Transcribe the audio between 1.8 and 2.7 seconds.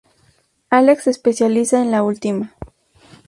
la última.